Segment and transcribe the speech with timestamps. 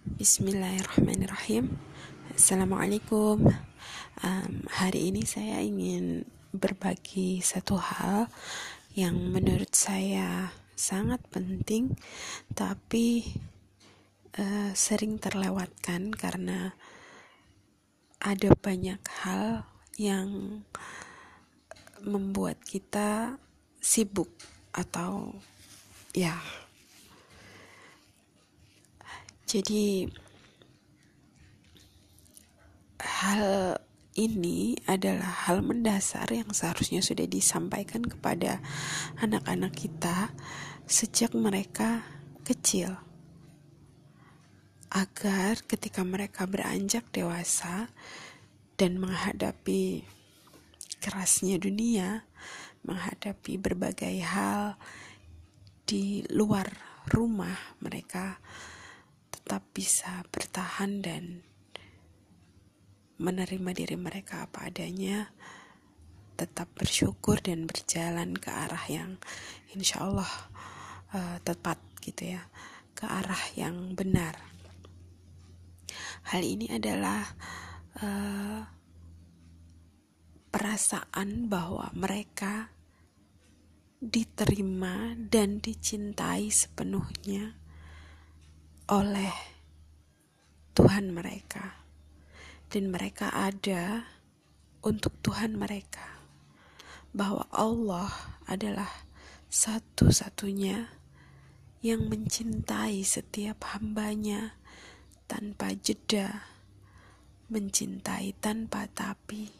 [0.00, 1.76] Bismillahirrahmanirrahim.
[2.32, 3.52] Assalamualaikum.
[4.24, 6.24] Um, Hari ini saya ingin
[6.56, 8.32] berbagi satu hal
[8.96, 12.00] Yang menurut saya sangat penting
[12.56, 13.28] Tapi
[14.40, 16.72] uh, sering terlewatkan karena
[18.24, 19.68] ada banyak hal
[20.00, 20.64] yang
[22.00, 23.36] membuat kita
[23.84, 24.32] sibuk
[24.72, 25.36] atau
[26.16, 26.40] ya
[29.50, 30.06] jadi
[33.02, 33.74] hal
[34.14, 38.62] ini adalah hal mendasar yang seharusnya sudah disampaikan kepada
[39.18, 40.30] anak-anak kita
[40.86, 42.06] sejak mereka
[42.46, 42.94] kecil.
[44.86, 47.90] Agar ketika mereka beranjak dewasa
[48.78, 50.06] dan menghadapi
[51.02, 52.22] kerasnya dunia,
[52.86, 54.78] menghadapi berbagai hal
[55.90, 56.70] di luar
[57.10, 58.38] rumah mereka
[59.50, 61.42] tetap bisa bertahan dan
[63.18, 65.26] menerima diri mereka apa adanya,
[66.38, 69.18] tetap bersyukur dan berjalan ke arah yang
[69.74, 70.30] insya Allah
[71.10, 72.46] uh, tepat gitu ya,
[72.94, 74.38] ke arah yang benar.
[76.30, 77.26] Hal ini adalah
[78.06, 78.62] uh,
[80.54, 82.70] perasaan bahwa mereka
[83.98, 87.59] diterima dan dicintai sepenuhnya
[88.90, 89.30] oleh
[90.74, 91.86] Tuhan mereka,
[92.74, 94.02] dan mereka ada
[94.82, 96.18] untuk Tuhan mereka,
[97.14, 98.10] bahwa Allah
[98.50, 98.90] adalah
[99.46, 100.90] satu-satunya
[101.86, 104.58] yang mencintai setiap hambanya
[105.30, 106.50] tanpa jeda,
[107.46, 109.54] mencintai tanpa tapi,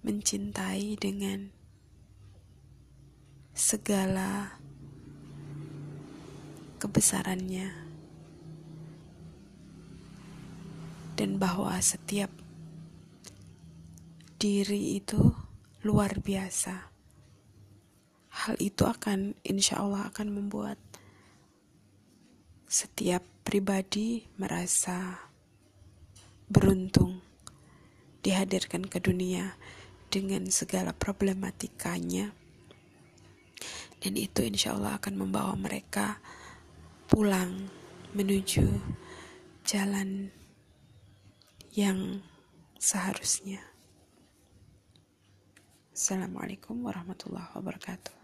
[0.00, 1.52] mencintai dengan
[3.52, 4.61] segala
[6.82, 7.70] kebesarannya
[11.14, 12.34] dan bahwa setiap
[14.42, 15.22] diri itu
[15.86, 16.90] luar biasa.
[18.42, 20.82] Hal itu akan insya Allah akan membuat
[22.66, 25.22] setiap pribadi merasa
[26.50, 27.22] beruntung
[28.26, 29.54] dihadirkan ke dunia
[30.10, 32.34] dengan segala problematikanya
[34.02, 36.18] dan itu insya Allah akan membawa mereka
[37.12, 37.68] pulang
[38.16, 38.64] menuju
[39.68, 40.32] jalan
[41.76, 42.24] yang
[42.80, 43.60] seharusnya.
[45.92, 48.21] Assalamualaikum warahmatullahi wabarakatuh.